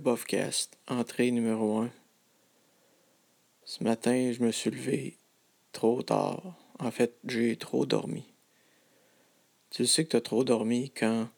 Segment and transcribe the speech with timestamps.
[0.00, 1.90] Le Bofcast, entrée numéro 1.
[3.66, 5.18] Ce matin, je me suis levé
[5.72, 6.54] trop tard.
[6.78, 8.24] En fait, j'ai trop dormi.
[9.68, 11.28] Tu sais que tu as trop dormi quand,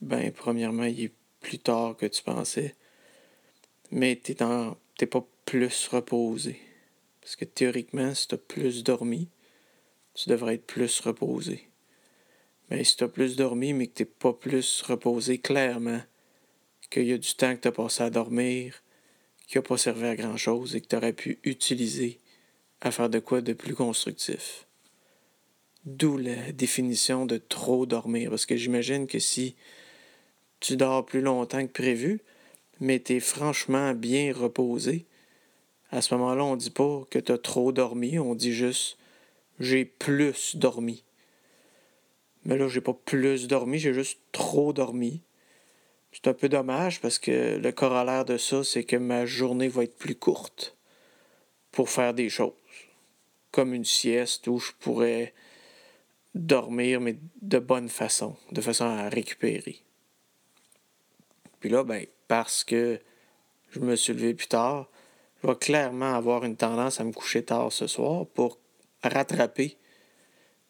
[0.00, 2.74] ben, premièrement, il est plus tard que tu pensais,
[3.90, 6.58] mais tu n'es pas plus reposé.
[7.20, 9.28] Parce que théoriquement, si tu as plus dormi,
[10.14, 11.68] tu devrais être plus reposé.
[12.70, 16.00] Mais si tu as plus dormi, mais que tu n'es pas plus reposé clairement,
[16.90, 18.82] qu'il y a du temps que tu as passé à dormir,
[19.46, 22.18] qui n'a pas servi à grand-chose et que tu aurais pu utiliser
[22.80, 24.66] à faire de quoi de plus constructif.
[25.86, 29.54] D'où la définition de trop dormir, parce que j'imagine que si
[30.60, 32.20] tu dors plus longtemps que prévu,
[32.80, 35.06] mais tu es franchement bien reposé,
[35.90, 38.98] à ce moment-là, on ne dit pas que tu as trop dormi, on dit juste
[39.58, 41.04] j'ai plus dormi.
[42.44, 45.20] Mais là, j'ai pas plus dormi, j'ai juste trop dormi.
[46.12, 49.84] C'est un peu dommage parce que le corollaire de ça, c'est que ma journée va
[49.84, 50.76] être plus courte
[51.70, 52.52] pour faire des choses.
[53.52, 55.34] Comme une sieste où je pourrais
[56.34, 59.82] dormir, mais de bonne façon, de façon à récupérer.
[61.60, 63.00] Puis là, ben, parce que
[63.70, 64.88] je me suis levé plus tard,
[65.42, 68.58] je vais clairement avoir une tendance à me coucher tard ce soir pour
[69.02, 69.76] rattraper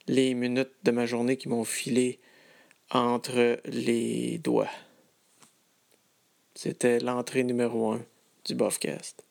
[0.06, 2.18] les minutes de ma journée qui m'ont filé
[2.90, 4.70] entre les doigts.
[6.62, 8.04] C'était l'entrée numéro un
[8.44, 9.24] du Buffcast.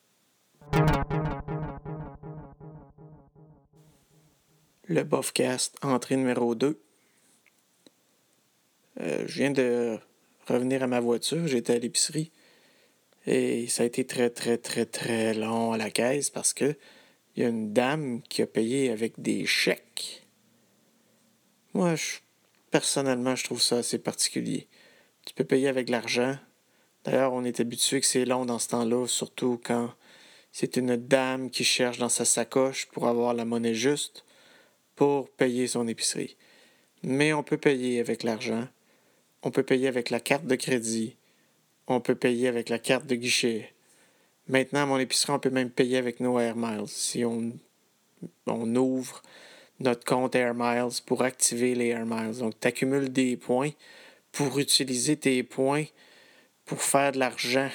[4.87, 6.81] Le Buffcast, entrée numéro 2.
[9.02, 9.99] Euh, je viens de
[10.48, 12.31] revenir à ma voiture, j'étais à l'épicerie
[13.27, 16.76] et ça a été très très très très long à la caisse parce que
[17.36, 20.26] il y a une dame qui a payé avec des chèques.
[21.76, 21.93] Moi,
[22.71, 24.67] personnellement, je trouve ça assez particulier.
[25.27, 26.36] Tu peux payer avec l'argent,
[27.05, 29.92] D'ailleurs, on est habitué que c'est long dans ce temps-là, surtout quand
[30.52, 34.26] c'est une dame qui cherche dans sa sacoche pour avoir la monnaie juste
[34.95, 36.36] pour payer son épicerie.
[37.04, 38.67] Mais on peut payer avec l'argent,
[39.43, 41.15] on peut payer avec la carte de crédit,
[41.88, 43.73] on peut payer avec la carte de guichet.
[44.48, 46.88] Maintenant, mon épicerie, on peut même payer avec nos Air Miles.
[46.88, 47.54] Si on,
[48.48, 49.21] on ouvre
[49.80, 52.39] notre compte Air Miles pour activer les Air Miles.
[52.39, 53.71] Donc, tu accumules des points
[54.32, 55.86] pour utiliser tes points
[56.69, 57.69] pour faire de l'argent.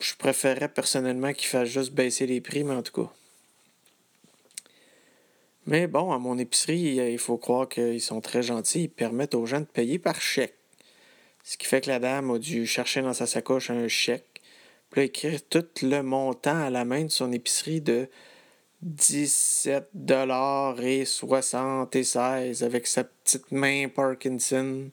[0.00, 3.12] Je préférerais personnellement qu'il fasse juste baisser les prix, mais en tout cas.
[5.66, 8.84] Mais bon, à mon épicerie, il faut croire qu'ils sont très gentils.
[8.84, 10.56] Ils permettent aux gens de payer par chèque.
[11.44, 14.40] Ce qui fait que la dame a dû chercher dans sa sacoche un chèque.
[14.88, 18.08] Puis écrire tout le montant à la main de son épicerie de
[18.80, 24.90] 17 dollars et 76 avec sa petite main Parkinson.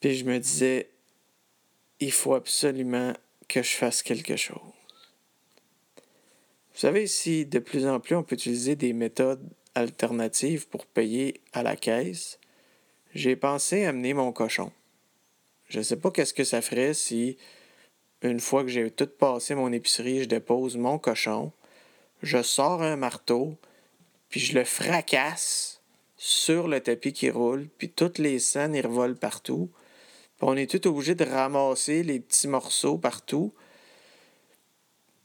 [0.00, 0.90] Puis je me disais,
[2.00, 3.12] il faut absolument
[3.48, 4.60] que je fasse quelque chose.
[6.74, 11.40] Vous savez, si de plus en plus on peut utiliser des méthodes alternatives pour payer
[11.52, 12.38] à la caisse,
[13.14, 14.72] j'ai pensé amener mon cochon.
[15.68, 17.38] Je ne sais pas qu'est-ce que ça ferait si,
[18.22, 21.52] une fois que j'ai tout passé mon épicerie, je dépose mon cochon,
[22.22, 23.56] je sors un marteau,
[24.28, 25.80] puis je le fracasse
[26.16, 29.70] sur le tapis qui roule, puis toutes les scènes y revolent partout
[30.40, 33.54] on est tout obligé de ramasser les petits morceaux partout.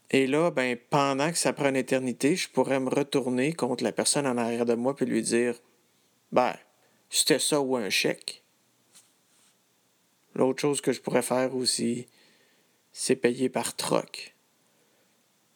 [0.10, 3.92] Et là, ben, pendant que ça prend une éternité, je pourrais me retourner contre la
[3.92, 5.56] personne en arrière de moi et lui dire
[6.32, 6.56] Ben,
[7.10, 8.44] c'était ça ou un chèque.
[10.34, 12.08] L'autre chose que je pourrais faire aussi,
[12.92, 14.36] c'est payer par troc.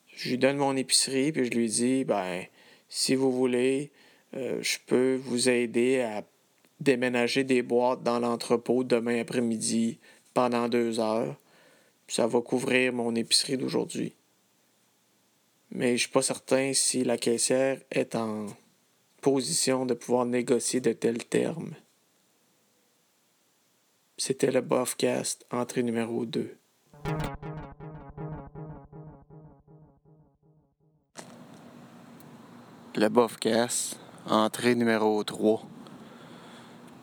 [0.08, 2.46] Je lui donne mon épicerie puis je lui dis Ben,
[2.90, 3.92] si vous voulez,
[4.36, 6.24] euh, je peux vous aider à
[6.80, 10.00] déménager des boîtes dans l'entrepôt demain après-midi
[10.34, 11.36] pendant deux heures.
[12.08, 14.14] Ça va couvrir mon épicerie d'aujourd'hui.
[15.72, 18.48] Mais je suis pas certain si la caissière est en
[19.22, 21.74] position de pouvoir négocier de tels termes.
[24.18, 26.56] C'était le Buffcast, entrée numéro 2.
[32.96, 35.75] Le Buffcast, entrée numéro 3.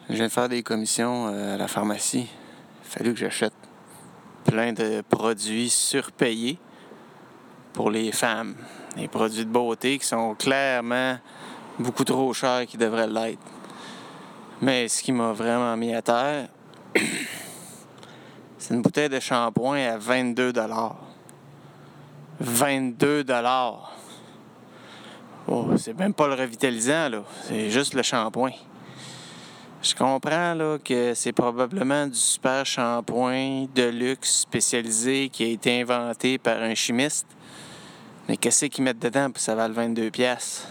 [0.09, 2.27] Je viens de faire des commissions euh, à la pharmacie.
[2.29, 3.55] Il a fallu que j'achète
[4.45, 6.59] plein de produits surpayés
[7.73, 8.57] pour les femmes.
[8.97, 11.19] Des produits de beauté qui sont clairement
[11.79, 13.41] beaucoup trop chers qu'ils devraient l'être.
[14.61, 16.49] Mais ce qui m'a vraiment mis à terre,
[18.59, 20.53] c'est une bouteille de shampoing à 22
[22.41, 23.25] 22
[25.47, 27.23] Oh, c'est même pas le revitalisant, là.
[27.45, 28.53] C'est juste le shampoing.
[29.83, 35.81] Je comprends là, que c'est probablement du super shampoing de luxe spécialisé qui a été
[35.81, 37.27] inventé par un chimiste.
[38.29, 40.69] Mais qu'est-ce qu'ils mettent dedans pour ça vale 22 pièces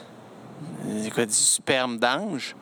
[1.13, 2.55] quoi du sperme d'ange?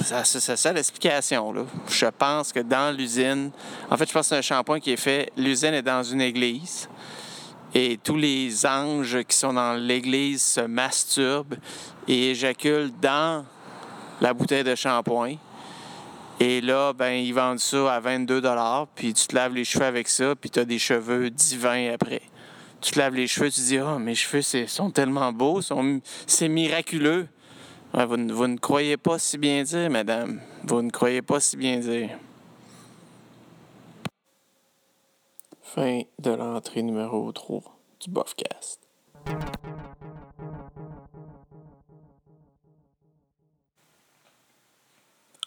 [0.00, 1.52] C'est ça l'explication.
[1.88, 3.50] Je pense que dans l'usine,
[3.90, 5.32] en fait, je pense que c'est un shampoing qui est fait.
[5.36, 6.88] L'usine est dans une église
[7.74, 11.56] et tous les anges qui sont dans l'église se masturbent
[12.06, 13.44] et éjaculent dans
[14.20, 15.34] la bouteille de shampoing.
[16.40, 18.42] Et là, ben, ils vendent ça à 22
[18.94, 22.22] puis tu te laves les cheveux avec ça, puis tu as des cheveux divins après.
[22.80, 25.60] Tu te laves les cheveux, tu te dis, oh, mes cheveux sont tellement beaux,
[26.26, 27.26] c'est miraculeux.
[27.92, 30.40] vous, vous, ne croyez pas si bien dire, madame.
[30.62, 32.10] Vous ne croyez pas si bien dire.
[35.60, 37.62] Fin de l'entrée numéro 3
[38.00, 38.80] du Buffcast.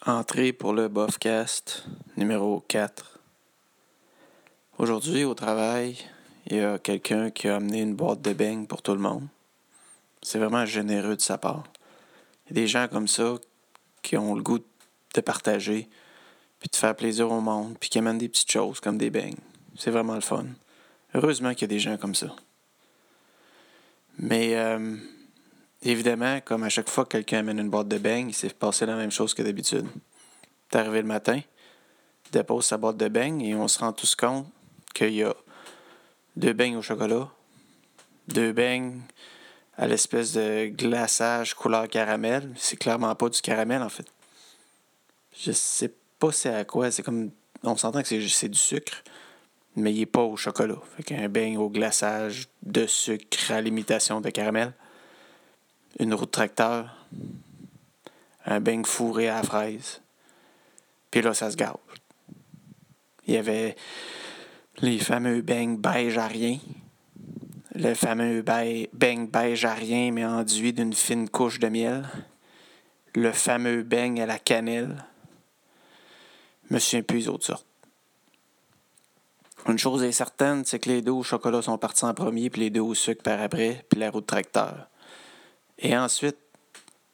[0.04, 1.84] Entrée pour le Buffcast
[2.16, 3.20] numéro 4.
[4.78, 5.96] Aujourd'hui, au travail,
[6.48, 9.28] il y a quelqu'un qui a amené une boîte de beignes pour tout le monde.
[10.20, 11.62] C'est vraiment généreux de sa part.
[12.44, 13.36] Il y a des gens comme ça
[14.02, 14.58] qui ont le goût
[15.14, 15.88] de partager,
[16.58, 19.38] puis de faire plaisir au monde, puis qui amènent des petites choses comme des beignes.
[19.78, 20.46] C'est vraiment le fun.
[21.14, 22.34] Heureusement qu'il y a des gens comme ça.
[24.18, 24.96] Mais euh,
[25.84, 28.86] Évidemment, comme à chaque fois que quelqu'un amène une boîte de beignes, il s'est passé
[28.86, 29.86] la même chose que d'habitude.
[30.70, 31.40] T'es arrivé le matin,
[32.30, 34.46] dépose sa boîte de beignes et on se rend tous compte
[34.94, 35.34] qu'il y a
[36.36, 37.28] deux beignes au chocolat,
[38.28, 39.00] deux beignes
[39.76, 42.52] à l'espèce de glaçage couleur caramel.
[42.56, 44.06] C'est clairement pas du caramel en fait.
[45.36, 46.90] Je sais pas c'est à quoi.
[46.92, 47.30] C'est comme.
[47.64, 49.02] On s'entend que c'est du sucre,
[49.76, 50.78] mais il n'est pas au chocolat.
[50.96, 54.72] Fait qu'un beigne au glaçage de sucre à l'imitation de caramel
[55.98, 57.06] une roue de tracteur,
[58.44, 60.00] un beigne fourré à la fraise.
[61.10, 61.76] Puis là, ça se gâche.
[63.26, 63.76] Il y avait
[64.78, 66.58] les fameux beignes beige à rien.
[67.74, 72.08] Le fameux beigne beige à rien, mais enduit d'une fine couche de miel.
[73.14, 75.04] Le fameux beigne à la cannelle.
[76.68, 77.66] Je me souviens plus autres sortes.
[79.68, 82.62] Une chose est certaine, c'est que les deux au chocolat sont partis en premier, puis
[82.62, 84.88] les deux au sucre par après, puis la roue de tracteur.
[85.82, 86.36] Et ensuite,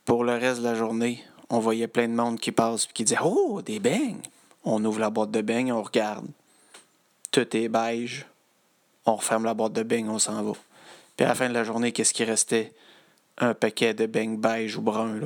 [0.05, 3.03] pour le reste de la journée, on voyait plein de monde qui passe et qui
[3.03, 4.21] disait Oh, des beignes!
[4.63, 6.27] On ouvre la boîte de beignes, on regarde.
[7.31, 8.27] Tout est beige.
[9.07, 10.53] On referme la boîte de beignes, on s'en va.
[11.17, 12.75] Puis à la fin de la journée, qu'est-ce qui restait?
[13.39, 15.19] Un paquet de beignes beige ou brun,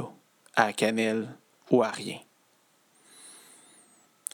[0.55, 1.29] à cannelle
[1.71, 2.19] ou à rien.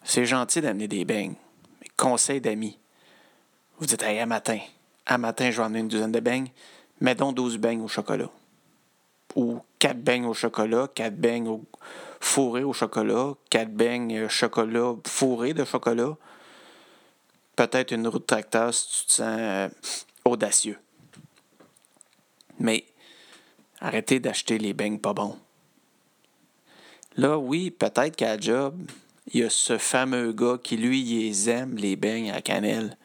[0.05, 1.35] C'est gentil d'amener des beignes,
[1.81, 2.77] mais conseil d'amis.
[3.79, 4.59] Vous dites, hey, à matin,
[5.07, 6.49] à matin, je vais emmener une douzaine de beignes,
[7.01, 8.29] mettons 12 beignes au chocolat
[9.35, 11.61] ou quatre beignes au chocolat, quatre beignes
[12.21, 16.17] fourrés au chocolat, quatre beignes euh, chocolat fourrés de chocolat.
[17.57, 19.69] Peut-être une roue de tracteur si tu te sens euh,
[20.25, 20.79] audacieux.
[22.59, 22.85] Mais
[23.81, 25.39] arrêtez d'acheter les beignes pas bons.
[27.17, 28.81] Là, oui, peut-être qu'à job,
[29.33, 32.97] il y a ce fameux gars qui, lui, il aime, les beignes à cannelle.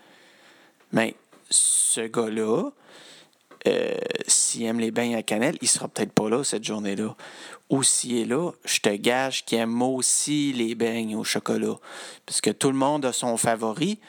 [0.92, 1.16] Mais
[1.50, 2.70] ce gars-là,
[3.68, 7.16] euh, s'il aime les bains à cannelle, il sera peut-être pas là cette journée-là.
[7.70, 11.76] Ou s'il est là, je te gage qu'il aime aussi les beignes au chocolat.
[12.26, 14.00] Parce que tout le monde a son favori,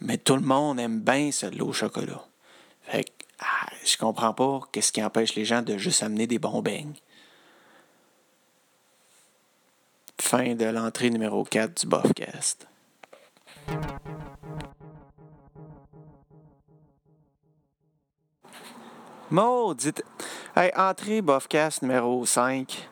[0.00, 2.24] mais tout le monde aime bien celle-là au chocolat.
[2.82, 6.38] Fait que, ah, je comprends pas qu'est-ce qui empêche les gens de juste amener des
[6.38, 6.94] bons beignes.
[10.20, 12.66] Fin de l'entrée numéro 4 du Buffcast.
[19.30, 20.04] Maudite.
[20.54, 22.90] Hey, entrée Bofcast numéro 5.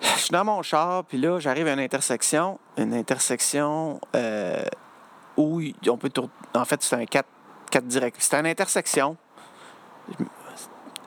[0.00, 2.58] Je suis dans mon char, puis là, j'arrive à une intersection.
[2.78, 4.64] Une intersection euh,
[5.36, 6.30] où on peut tourner.
[6.54, 7.28] En fait, c'est un 4,
[7.70, 8.16] 4 direct.
[8.18, 9.16] C'est une intersection.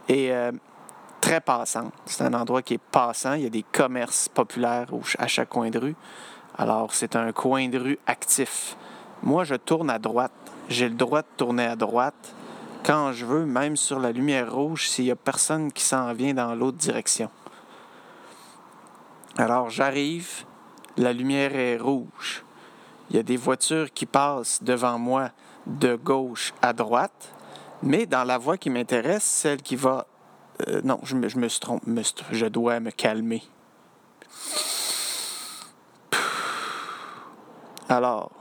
[0.07, 0.51] Et euh,
[1.21, 1.93] très passante.
[2.05, 3.33] C'est un endroit qui est passant.
[3.33, 4.87] Il y a des commerces populaires
[5.17, 5.95] à chaque coin de rue.
[6.55, 8.77] Alors, c'est un coin de rue actif.
[9.23, 10.31] Moi, je tourne à droite.
[10.69, 12.35] J'ai le droit de tourner à droite
[12.85, 16.35] quand je veux, même sur la lumière rouge, s'il n'y a personne qui s'en vient
[16.35, 17.31] dans l'autre direction.
[19.37, 20.45] Alors j'arrive,
[20.95, 22.45] la lumière est rouge.
[23.09, 25.31] Il y a des voitures qui passent devant moi
[25.65, 27.33] de gauche à droite,
[27.81, 30.05] mais dans la voie qui m'intéresse, celle qui va...
[30.67, 31.83] Euh, non, je me, je me trompe,
[32.31, 33.43] je dois me calmer.
[37.89, 38.31] Alors,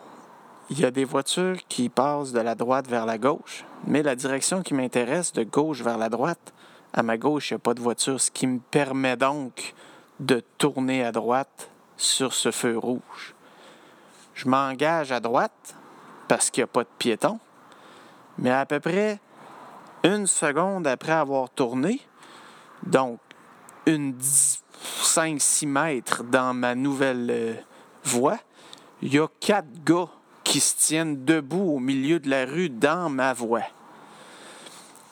[0.70, 4.16] il y a des voitures qui passent de la droite vers la gauche, mais la
[4.16, 6.52] direction qui m'intéresse, de gauche vers la droite,
[6.92, 9.74] à ma gauche, il n'y a pas de voiture, ce qui me permet donc
[10.20, 13.34] de tourner à droite sur ce feu rouge.
[14.34, 15.74] Je m'engage à droite
[16.28, 17.38] parce qu'il n'y a pas de piéton,
[18.38, 19.20] mais à peu près
[20.02, 22.00] une seconde après avoir tourné,
[22.84, 23.18] donc
[23.86, 24.14] une
[25.02, 27.54] 5-6 mètres dans ma nouvelle euh,
[28.04, 28.38] voie,
[29.02, 30.08] il y a quatre gars
[30.60, 33.64] se tiennent debout au milieu de la rue dans ma voie.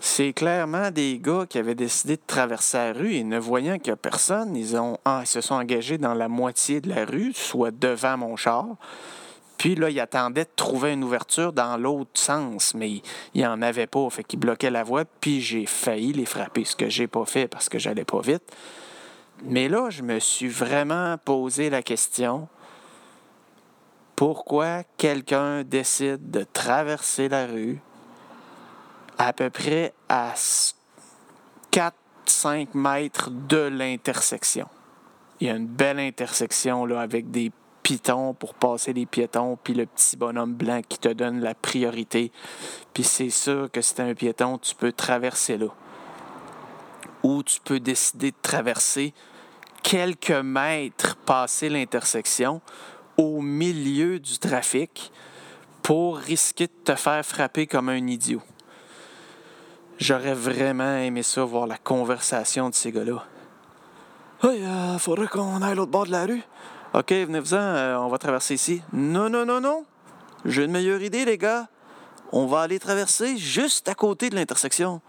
[0.05, 3.97] C'est clairement des gars qui avaient décidé de traverser la rue et ne voyant a
[3.97, 7.71] personne, ils, ont, ah, ils se sont engagés dans la moitié de la rue, soit
[7.71, 8.67] devant mon char.
[9.59, 13.03] Puis là, ils attendaient de trouver une ouverture dans l'autre sens, mais il
[13.37, 16.75] n'y en avait pas, fait qu'ils bloquaient la voie, puis j'ai failli les frapper, ce
[16.75, 18.43] que j'ai pas fait parce que j'allais pas vite.
[19.45, 22.49] Mais là, je me suis vraiment posé la question
[24.23, 27.81] pourquoi quelqu'un décide de traverser la rue
[29.19, 30.35] à peu près à
[31.73, 34.69] 4-5 mètres de l'intersection.
[35.41, 37.51] Il y a une belle intersection avec des
[37.83, 42.31] pitons pour passer les piétons, puis le petit bonhomme blanc qui te donne la priorité.
[42.95, 45.67] Puis c'est sûr que si tu un piéton, tu peux traverser là.
[47.25, 49.15] Ou tu peux décider de traverser
[49.83, 52.61] quelques mètres passer l'intersection
[53.17, 55.13] au milieu du trafic
[55.83, 58.43] pour risquer de te faire frapper comme un idiot.
[59.99, 63.25] J'aurais vraiment aimé ça, voir la conversation de ces gars-là.
[64.43, 66.43] Hey, euh, faudrait qu'on aille l'autre bord de la rue.
[66.95, 68.83] OK, venez-vous-en, euh, on va traverser ici.
[68.93, 69.85] Non, non, non, non.
[70.45, 71.69] J'ai une meilleure idée, les gars.
[72.33, 75.01] On va aller traverser juste à côté de l'intersection.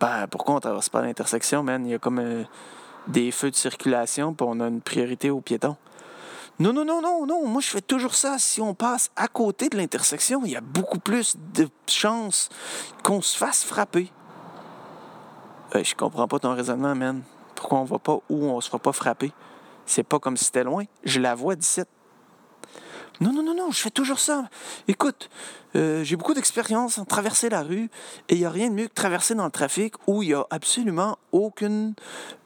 [0.00, 1.86] Ben, pourquoi on traverse pas l'intersection, man?
[1.86, 2.44] Il y a comme euh,
[3.06, 5.76] des feux de circulation, puis on a une priorité aux piétons.
[6.60, 7.46] Non, non, non, non, non.
[7.46, 8.38] Moi, je fais toujours ça.
[8.38, 12.48] Si on passe à côté de l'intersection, il y a beaucoup plus de chances
[13.04, 14.10] qu'on se fasse frapper.
[15.72, 17.22] Je je comprends pas ton raisonnement, man.
[17.54, 19.32] Pourquoi on va pas où on se fera pas frapper?
[19.86, 20.84] C'est pas comme si c'était loin.
[21.04, 21.82] Je la vois d'ici.
[23.20, 24.48] Non, non, non, non, je fais toujours ça.
[24.86, 25.28] Écoute,
[25.74, 27.90] euh, j'ai beaucoup d'expérience en traverser la rue
[28.28, 30.34] et il n'y a rien de mieux que traverser dans le trafic où il n'y
[30.34, 31.94] a absolument aucune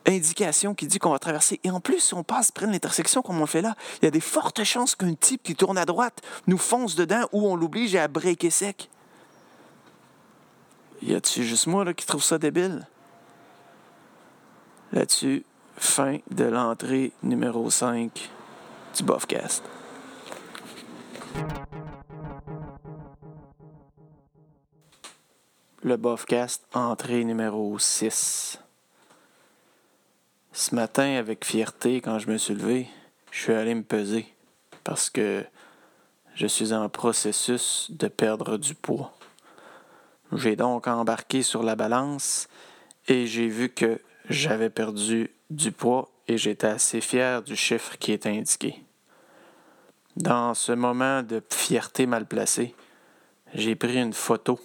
[0.07, 1.61] indication qui dit qu'on va traverser.
[1.62, 4.07] Et en plus, si on passe près de l'intersection comme on le fait là, il
[4.07, 7.47] y a des fortes chances qu'un type qui tourne à droite nous fonce dedans ou
[7.47, 8.88] on l'oblige à breaker sec.
[11.02, 12.87] Y a-tu juste moi là, qui trouve ça débile?
[14.93, 15.45] Là-dessus,
[15.76, 18.31] fin de l'entrée numéro 5
[18.97, 19.62] du Buffcast.
[25.84, 28.60] Le Buffcast, entrée numéro 6.
[30.52, 32.88] Ce matin, avec fierté, quand je me suis levé,
[33.32, 34.26] je suis allé me peser
[34.84, 35.44] parce que
[36.34, 39.12] je suis en processus de perdre du poids.
[40.32, 42.48] J'ai donc embarqué sur la balance
[43.08, 48.12] et j'ai vu que j'avais perdu du poids et j'étais assez fier du chiffre qui
[48.12, 48.82] est indiqué.
[50.16, 52.75] Dans ce moment de fierté mal placée,
[53.54, 54.61] j'ai pris une photo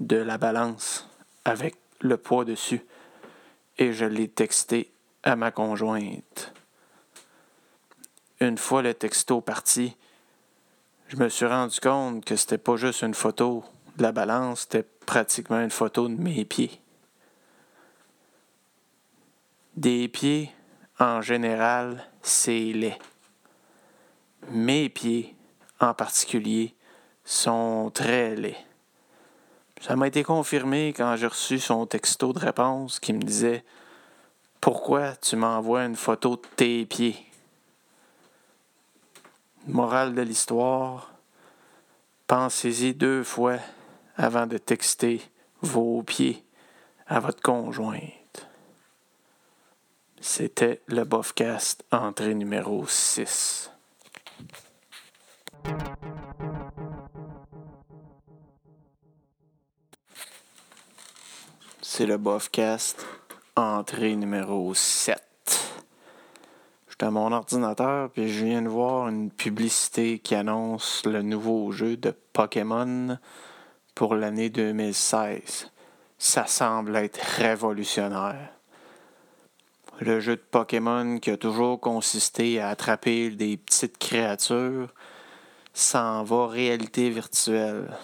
[0.00, 1.06] de la balance
[1.44, 2.82] avec le poids dessus
[3.76, 4.90] et je l'ai texté
[5.22, 6.54] à ma conjointe.
[8.40, 9.96] Une fois le texto parti,
[11.08, 13.64] je me suis rendu compte que c'était pas juste une photo
[13.96, 16.80] de la balance, c'était pratiquement une photo de mes pieds.
[19.76, 20.50] Des pieds,
[20.98, 22.98] en général, c'est laid.
[24.50, 25.34] Mes pieds,
[25.80, 26.74] en particulier,
[27.24, 28.56] sont très laids.
[29.80, 33.64] Ça m'a été confirmé quand j'ai reçu son texto de réponse qui me disait
[34.60, 37.16] Pourquoi tu m'envoies une photo de tes pieds
[39.66, 41.12] Morale de l'histoire
[42.26, 43.58] Pensez-y deux fois
[44.16, 45.20] avant de texter
[45.60, 46.44] vos pieds
[47.06, 48.48] à votre conjointe.
[50.20, 53.73] C'était le Bofcast entrée numéro 6.
[61.96, 63.06] C'est le Bofcast
[63.54, 65.20] entrée numéro 7.
[66.88, 71.70] J'étais à mon ordinateur puis je viens de voir une publicité qui annonce le nouveau
[71.70, 73.16] jeu de Pokémon
[73.94, 75.70] pour l'année 2016.
[76.18, 78.50] Ça semble être révolutionnaire.
[80.00, 84.92] Le jeu de Pokémon qui a toujours consisté à attraper des petites créatures
[85.74, 87.94] s'en va réalité virtuelle.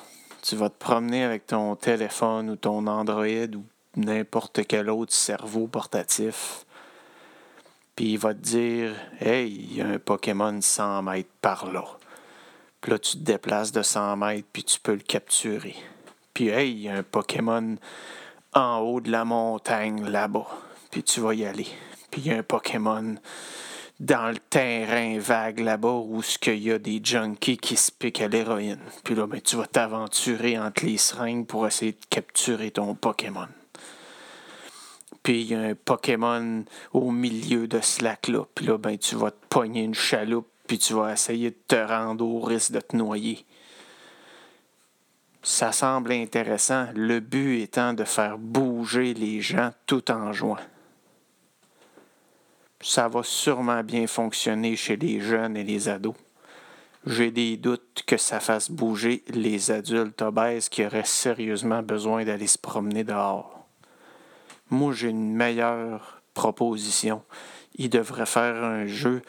[0.43, 3.65] Tu vas te promener avec ton téléphone ou ton Android ou
[3.97, 6.67] n'importe quel autre cerveau portatif.
[7.97, 11.85] Puis il va te dire Hey, il y a un Pokémon 100 mètres par là.
[12.83, 15.77] Puis là, tu te déplaces de 100 mètres, puis tu peux le capturer.
[16.35, 17.77] Puis hey, il y a un Pokémon
[18.53, 20.47] en haut de la montagne là-bas
[20.91, 21.67] puis tu vas y aller.
[22.11, 23.15] Puis il y a un Pokémon
[24.01, 28.29] dans le terrain vague là-bas où ce y a des junkies qui se piquent à
[28.29, 28.81] l'héroïne.
[29.05, 33.47] Puis là, ben, tu vas t'aventurer entre les seringues pour essayer de capturer ton Pokémon.
[35.23, 36.65] Puis il y a un Pokémon
[36.95, 38.47] au milieu de ce lac-là.
[38.55, 41.77] Puis là, ben, tu vas te pogner une chaloupe, puis tu vas essayer de te
[41.77, 43.45] rendre au risque de te noyer.
[45.43, 50.57] Ça semble intéressant, le but étant de faire bouger les gens tout en jouant
[52.81, 56.15] ça va sûrement bien fonctionner chez les jeunes et les ados.
[57.07, 62.47] J'ai des doutes que ça fasse bouger les adultes obèses qui auraient sérieusement besoin d'aller
[62.47, 63.67] se promener dehors.
[64.71, 67.23] Moi, j'ai une meilleure proposition.
[67.77, 69.23] Il devrait faire un jeu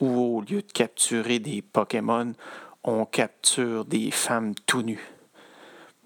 [0.00, 2.32] où, au lieu de capturer des Pokémon,
[2.84, 5.12] on capture des femmes tout nues.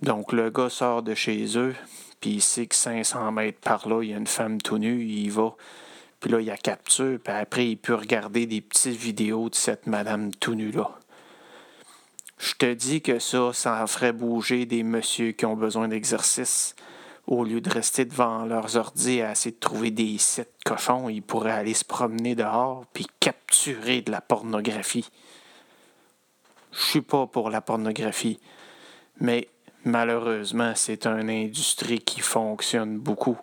[0.02, 1.74] Donc, le gars sort de chez eux,
[2.20, 5.04] puis il sait que 500 mètres par là, il y a une femme tout nue,
[5.04, 5.54] il va
[6.20, 9.54] puis là, il y a capture, puis après, il peut regarder des petites vidéos de
[9.54, 10.90] cette madame tout nue-là.
[12.38, 16.74] Je te dis que ça, ça ferait bouger des messieurs qui ont besoin d'exercice.
[17.26, 21.22] Au lieu de rester devant leurs ordi à essayer de trouver des sites cochons, ils
[21.22, 25.08] pourraient aller se promener dehors puis capturer de la pornographie.
[26.72, 28.40] Je suis pas pour la pornographie,
[29.20, 29.48] mais
[29.84, 33.38] malheureusement, c'est une industrie qui fonctionne beaucoup,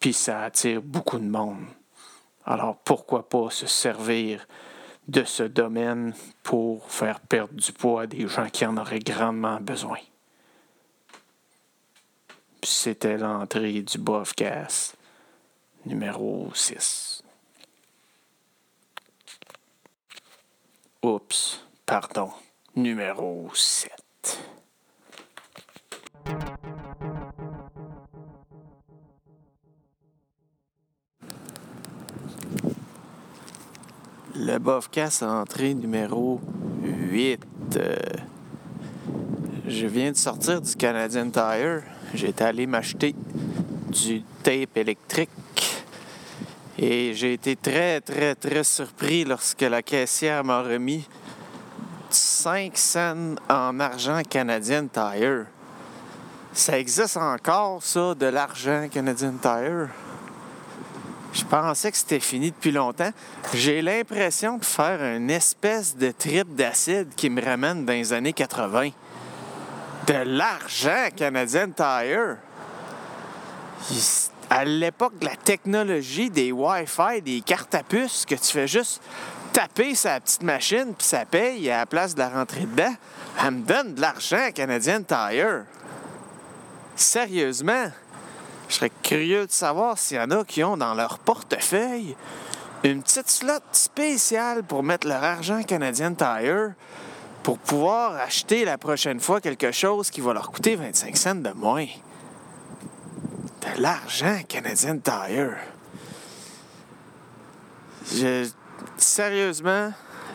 [0.00, 1.66] puis ça attire beaucoup de monde.
[2.50, 4.48] Alors pourquoi pas se servir
[5.06, 9.60] de ce domaine pour faire perdre du poids à des gens qui en auraient grandement
[9.60, 9.98] besoin?
[12.62, 14.96] C'était l'entrée du Bofcast
[15.84, 17.22] numéro 6.
[21.02, 22.32] Oups, pardon,
[22.74, 23.92] numéro 7.
[34.40, 36.40] Le Bofcast entrée numéro
[36.84, 37.40] 8.
[37.74, 37.96] Euh,
[39.66, 41.82] je viens de sortir du Canadian Tire.
[42.14, 43.16] J'étais allé m'acheter
[43.88, 45.30] du tape électrique.
[46.78, 51.08] Et j'ai été très, très, très surpris lorsque la caissière m'a remis
[52.08, 55.46] 5 cents en argent Canadian Tire.
[56.52, 59.88] Ça existe encore, ça, de l'argent Canadian Tire?
[61.38, 63.10] Je pensais que c'était fini depuis longtemps.
[63.54, 68.32] J'ai l'impression de faire une espèce de trip d'acide qui me ramène dans les années
[68.32, 68.90] 80.
[70.08, 72.38] De l'argent Canadian Tire.
[74.50, 79.00] À l'époque de la technologie des Wi-Fi, des cartes à puce, que tu fais juste
[79.52, 82.94] taper sa petite machine puis ça paye à la place de la rentrée dedans,
[83.44, 85.64] elle me donne de l'argent Canadian Tire.
[86.96, 87.92] Sérieusement.
[88.68, 92.14] Je serais curieux de savoir s'il y en a qui ont dans leur portefeuille
[92.84, 96.74] une petite slot spéciale pour mettre leur argent Canadian Tire
[97.42, 101.50] pour pouvoir acheter la prochaine fois quelque chose qui va leur coûter 25 cents de
[101.50, 101.86] moins.
[101.86, 105.56] De l'argent Canadian Tire.
[108.98, 109.92] sérieusement,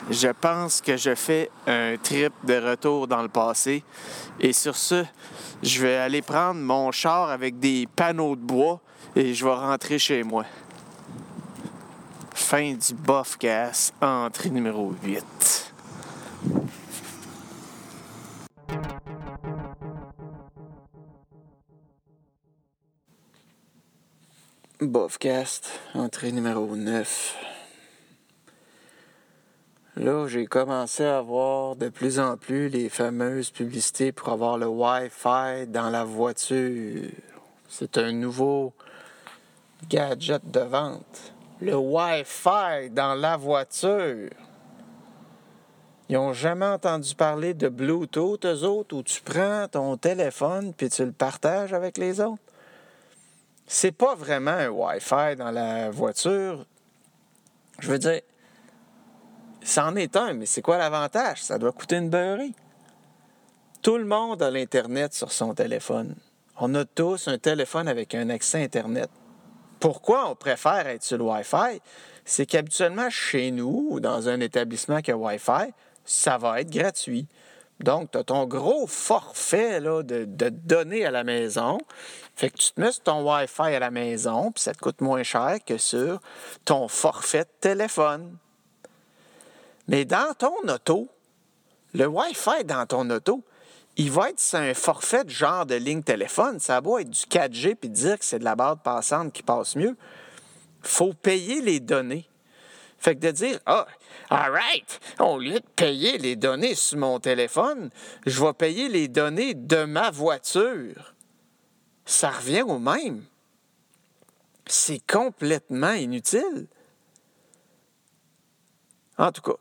[0.10, 3.84] je pense que je fais un trip de retour dans le passé.
[4.39, 5.06] Et sur ce,
[5.63, 8.82] je vais aller prendre mon char avec des panneaux de bois
[9.15, 10.45] et je vais rentrer chez moi.
[12.34, 13.38] Fin du bof
[14.02, 15.73] entrée numéro 8.
[24.82, 27.53] Bofcast, entrée numéro 9.
[29.95, 34.65] Là, j'ai commencé à voir de plus en plus les fameuses publicités pour avoir le
[34.65, 37.12] Wi-Fi dans la voiture.
[37.67, 38.73] C'est un nouveau
[39.89, 41.34] gadget de vente.
[41.62, 44.32] Le Wi-Fi dans la voiture.
[46.10, 50.89] Ils n'ont jamais entendu parler de Bluetooth, eux autres, où tu prends ton téléphone puis
[50.89, 52.41] tu le partages avec les autres.
[53.67, 56.65] C'est pas vraiment un Wi-Fi dans la voiture.
[57.77, 58.21] Je veux dire,
[59.63, 61.41] C'en est un, mais c'est quoi l'avantage?
[61.41, 62.52] Ça doit coûter une beurrée.
[63.82, 66.15] Tout le monde a l'Internet sur son téléphone.
[66.60, 69.10] On a tous un téléphone avec un accès Internet.
[69.80, 71.82] Pourquoi on préfère être sur le Wi-Fi?
[72.26, 75.73] C'est qu'habituellement, chez nous ou dans un établissement qui a Wi-Fi,
[76.06, 77.28] ça va être gratuit.
[77.80, 81.80] Donc, tu as ton gros forfait là, de, de, données à la maison.
[82.36, 85.02] Fait que tu te mets sur ton Wi-Fi à la maison, puis ça te coûte
[85.02, 86.21] moins cher que sur
[86.63, 88.38] ton forfait de téléphone.
[89.88, 91.10] Mais dans ton auto,
[91.93, 93.43] le Wi-Fi dans ton auto,
[93.96, 96.60] il va être un forfait de genre de ligne téléphone.
[96.60, 99.76] Ça va être du 4G puis dire que c'est de la bande passante qui passe
[99.76, 99.96] mieux.
[100.82, 102.28] faut payer les données.
[102.98, 103.86] Fait que de dire, ah,
[104.30, 107.89] alright, au lieu de payer les données sur mon téléphone,
[108.26, 111.13] je vais payer les données de ma voiture.
[112.06, 113.26] Ça revient au même.
[114.65, 116.67] C'est complètement inutile.
[119.17, 119.58] En tout cas,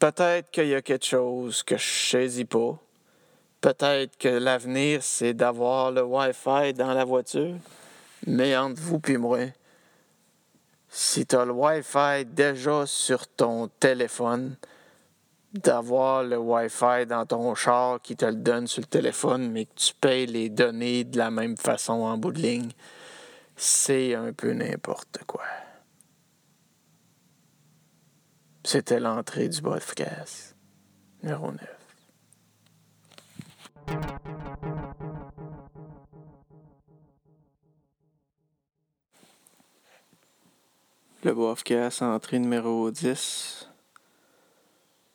[0.00, 2.76] peut-être qu'il y a quelque chose que je saisis pas.
[3.60, 7.54] Peut-être que l'avenir, c'est d'avoir le Wi-Fi dans la voiture.
[8.26, 9.38] Mais entre vous et moi,
[10.88, 14.56] si tu as le Wi-Fi déjà sur ton téléphone,
[15.52, 19.74] d'avoir le Wi-Fi dans ton char qui te le donne sur le téléphone, mais que
[19.74, 22.70] tu payes les données de la même façon en bout de ligne,
[23.56, 25.42] c'est un peu n'importe quoi.
[28.62, 30.54] C'était l'entrée du podcast
[31.22, 31.60] numéro 9.
[41.24, 43.68] Le Boafcast, entrée numéro 10.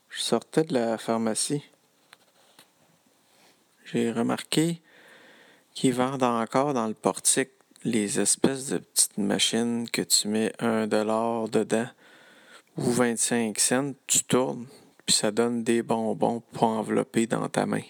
[0.10, 1.64] Je sortais de la pharmacie.
[3.86, 4.82] J'ai remarqué
[5.76, 7.52] qu'ils vendent encore dans le portique
[7.84, 11.88] les espèces de petites machines que tu mets un dollar dedans
[12.78, 14.68] ou 25 cents, tu tournes,
[15.06, 17.84] puis ça donne des bonbons pour envelopper dans ta main.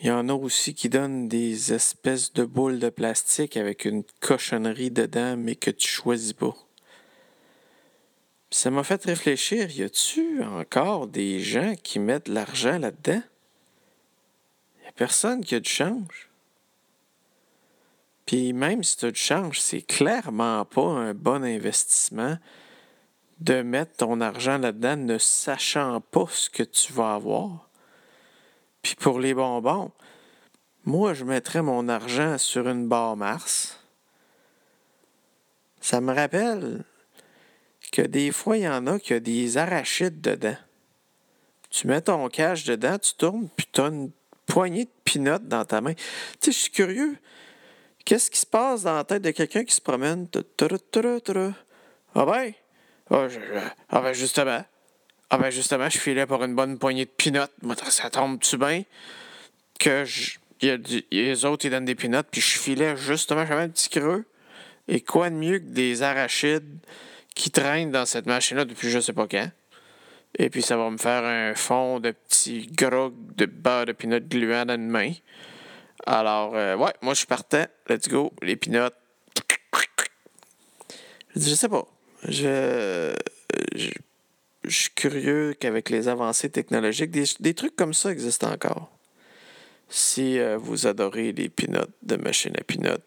[0.00, 4.02] Il y en a aussi qui donnent des espèces de boules de plastique avec une
[4.20, 6.56] cochonnerie dedans, mais que tu choisis pas.
[8.50, 13.22] Ça m'a fait réfléchir, y a-tu encore des gens qui mettent de l'argent là-dedans?
[14.84, 16.30] Y a personne qui a du change.
[18.26, 22.38] Puis même si tu as du change, c'est clairement pas un bon investissement
[23.40, 27.68] de mettre ton argent là-dedans ne sachant pas ce que tu vas avoir.
[28.82, 29.90] Puis pour les bonbons,
[30.84, 33.80] moi, je mettrais mon argent sur une barre Mars.
[35.80, 36.84] Ça me rappelle
[37.90, 40.56] que des fois, il y en a qui ont des arachides dedans.
[41.70, 44.10] Tu mets ton cash dedans, tu tournes, puis tu as une
[44.46, 45.94] poignée de pinottes dans ta main.
[45.94, 46.02] Tu
[46.40, 47.16] sais, je suis curieux.
[48.04, 50.28] Qu'est-ce qui se passe dans la tête de quelqu'un qui se promène?
[52.14, 52.52] Ah ben,
[53.10, 53.26] ah,
[53.90, 54.64] ah ben justement.
[55.30, 57.52] Ah ben justement, je filais pour une bonne poignée de pinottes.
[57.88, 58.84] Ça tombe-tu bien
[59.78, 60.38] que je,
[61.10, 64.24] les autres, ils donnent des pinottes, puis je filais justement, j'avais un petit creux.
[64.88, 66.78] Et quoi de mieux que des arachides
[67.34, 69.50] qui traînent dans cette machine-là depuis je sais pas quand?
[70.38, 74.28] Et puis ça va me faire un fond de petits grog de beurre de pinottes
[74.28, 75.12] gluant dans une main.
[76.06, 77.68] Alors, euh, ouais, moi je partais.
[77.88, 78.96] Let's go, les pinottes.
[81.36, 81.93] Je sais pas.
[82.28, 83.14] Je
[84.64, 88.90] je suis curieux qu'avec les avancées technologiques, des, trucs comme ça existent encore.
[89.88, 93.04] Si euh, vous adorez les pinottes de machine à pinottes,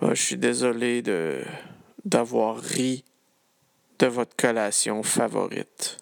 [0.00, 1.42] je suis désolé de
[2.04, 3.04] d'avoir ri
[3.98, 5.98] de votre collation favorite.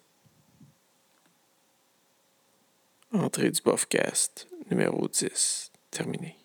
[3.11, 6.37] Entrée du Bofcast, numéro 10, terminé.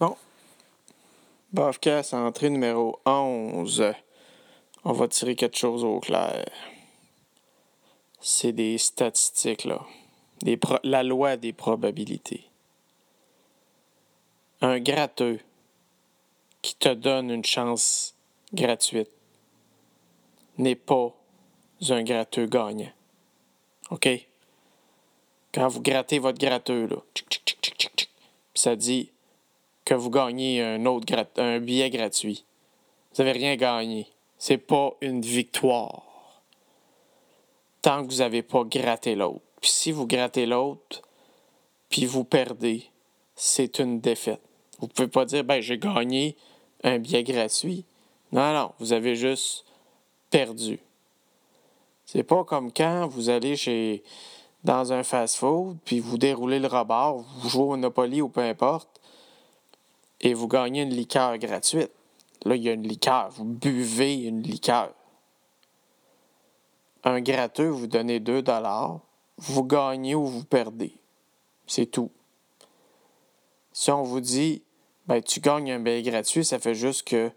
[0.00, 0.16] Bon,
[1.52, 3.94] Bafcast, entrée numéro 11.
[4.84, 6.44] On va tirer quelque chose au clair.
[8.20, 9.84] C'est des statistiques, là.
[10.84, 12.44] la loi des probabilités.
[14.60, 15.40] Un gratteux
[16.62, 18.14] qui te donne une chance
[18.54, 19.10] gratuite
[20.58, 21.12] n'est pas
[21.88, 22.92] un gratteux gagnant.
[23.90, 24.08] OK?
[25.52, 26.98] Quand vous grattez votre gratteux, là,
[28.54, 29.10] ça dit
[29.88, 32.44] que vous gagnez un autre un billet gratuit.
[33.10, 34.06] Vous n'avez rien gagné.
[34.36, 36.42] C'est pas une victoire.
[37.80, 39.40] Tant que vous n'avez pas gratté l'autre.
[39.62, 41.00] Puis si vous grattez l'autre,
[41.88, 42.84] puis vous perdez,
[43.34, 44.42] c'est une défaite.
[44.78, 46.36] Vous ne pouvez pas dire, ben, j'ai gagné
[46.84, 47.86] un billet gratuit.
[48.30, 49.64] Non, non, vous avez juste
[50.28, 50.80] perdu.
[52.04, 54.02] C'est pas comme quand vous allez chez
[54.64, 58.97] dans un fast-food, puis vous déroulez le rebord, vous jouez au Monopoly ou peu importe,
[60.20, 61.90] et vous gagnez une liqueur gratuite.
[62.44, 63.30] Là, il y a une liqueur.
[63.30, 64.92] Vous buvez une liqueur.
[67.04, 69.00] Un gratteux, vous donnez 2 dollars.
[69.38, 70.92] Vous gagnez ou vous perdez.
[71.66, 72.10] C'est tout.
[73.72, 74.62] Si on vous dit,
[75.06, 77.30] ben, tu gagnes un billet gratuit, ça fait juste que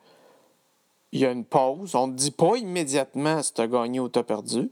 [1.11, 1.93] il y a une pause.
[1.93, 4.71] On ne dit pas immédiatement si tu as gagné ou tu as perdu.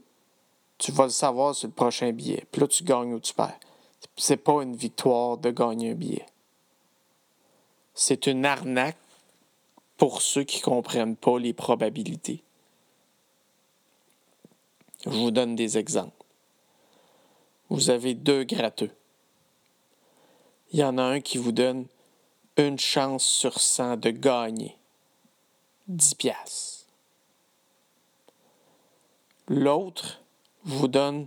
[0.78, 2.46] Tu vas le savoir sur le prochain billet.
[2.50, 3.60] Puis là, tu gagnes ou tu perds.
[4.16, 6.26] C'est pas une victoire de gagner un billet
[8.00, 8.96] c'est une arnaque
[9.98, 12.42] pour ceux qui ne comprennent pas les probabilités.
[15.04, 16.24] Je vous donne des exemples.
[17.68, 18.90] Vous avez deux gratteux.
[20.72, 21.88] Il y en a un qui vous donne
[22.56, 24.78] une chance sur 100 de gagner
[25.88, 26.86] 10 piastres.
[29.46, 30.22] L'autre
[30.64, 31.26] vous donne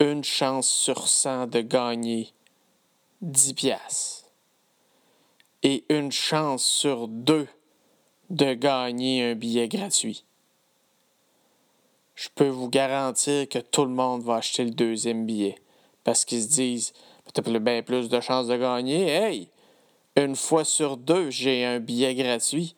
[0.00, 2.30] une chance sur 100 de gagner
[3.22, 4.23] 10 piastres.
[5.66, 7.48] Et une chance sur deux
[8.28, 10.24] de gagner un billet gratuit.
[12.14, 15.56] Je peux vous garantir que tout le monde va acheter le deuxième billet
[16.04, 16.92] parce qu'ils se disent
[17.24, 19.08] peut-être bien plus de chances de gagner.
[19.08, 19.48] Hey,
[20.16, 22.76] une fois sur deux, j'ai un billet gratuit.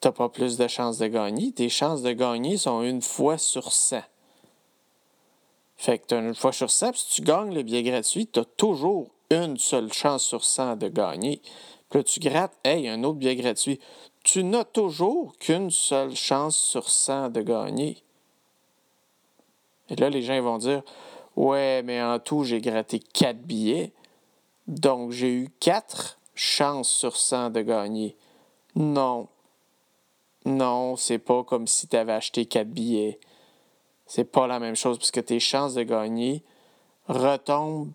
[0.00, 1.52] T'as pas plus de chances de gagner.
[1.52, 4.02] Tes chances de gagner sont une fois sur 100.
[5.76, 9.10] Fait que t'as une fois sur 100, si tu gagnes le billet gratuit, t'as toujours
[9.30, 11.40] une seule chance sur 100 de gagner.
[11.90, 13.80] Puis là, tu grattes, hey, un autre billet gratuit.
[14.22, 18.02] Tu n'as toujours qu'une seule chance sur 100 de gagner.
[19.88, 20.82] Et là, les gens vont dire,
[21.36, 23.92] ouais, mais en tout, j'ai gratté 4 billets.
[24.66, 28.16] Donc, j'ai eu 4 chances sur 100 de gagner.
[28.74, 29.28] Non.
[30.44, 33.18] Non, c'est pas comme si tu avais acheté 4 billets.
[34.06, 36.42] C'est pas la même chose puisque tes chances de gagner
[37.08, 37.92] retombent.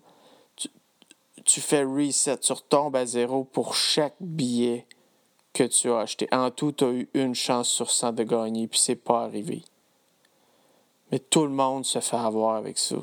[1.44, 4.86] Tu, fais reset, tu retombes à zéro pour chaque billet
[5.52, 6.28] que tu as acheté.
[6.32, 9.62] En tout, tu as eu une chance sur 100 de gagner, puis c'est pas arrivé.
[11.12, 12.96] Mais tout le monde se fait avoir avec ça.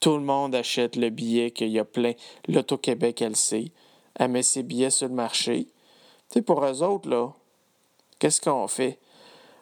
[0.00, 2.12] Tout le monde achète le billet qu'il y a plein.
[2.46, 3.72] L'Auto-Québec, elle sait.
[4.14, 5.66] Elle met ses billets sur le marché.
[6.30, 7.32] Tu pour eux autres, là,
[8.18, 8.98] qu'est-ce qu'on fait?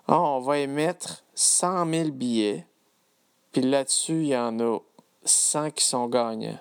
[0.07, 2.67] Ah, on va émettre 100 000 billets,
[3.53, 4.79] puis là-dessus, il y en a
[5.25, 6.59] 100 qui sont gagnants.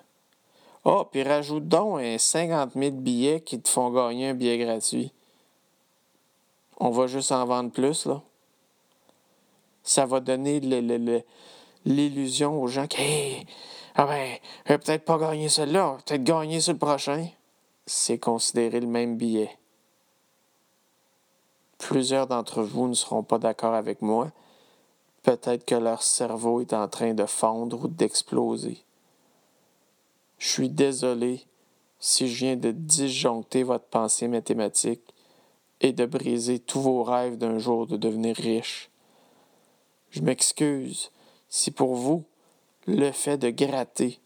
[0.86, 5.14] Oh, puis rajoute donc un 50 000 billets qui te font gagner un billet gratuit.
[6.78, 8.22] On va juste en vendre plus, là.
[9.84, 10.60] Ça va donner
[11.86, 12.98] l'illusion aux gens que,
[13.96, 17.28] ah ben, je vais peut-être pas gagner celui-là, peut-être gagner sur le prochain.
[17.86, 19.58] C'est considérer le même billet.
[21.78, 24.32] Plusieurs d'entre vous ne seront pas d'accord avec moi.
[25.22, 28.84] Peut-être que leur cerveau est en train de fondre ou d'exploser.
[30.44, 31.46] Je suis désolé
[32.02, 35.14] si je viens de disjoncter votre pensée mathématique
[35.80, 38.92] et de briser tous vos rêves d'un jour de devenir riche.
[40.10, 41.12] Je m'excuse
[41.48, 42.26] si pour vous,
[42.88, 44.20] le fait de gratter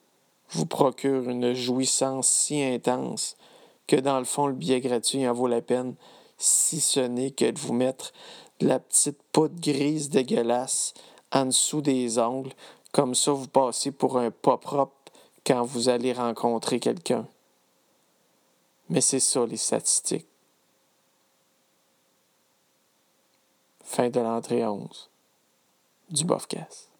[0.49, 3.37] vous procure une jouissance si intense
[3.85, 5.93] que dans le fond le billet gratuit en vaut la peine
[6.39, 8.11] si ce n'est que de vous mettre
[8.59, 10.95] de la petite poudre grise dégueulasse
[11.31, 12.53] en dessous des ongles,
[12.91, 14.96] comme ça vous passez pour un pas propre
[15.47, 17.25] quand vous allez rencontrer quelqu'un.
[18.89, 20.27] Mais c'est ça les statistiques.
[23.81, 25.09] Fin de l'entrée 11
[26.09, 26.91] du Bofcast.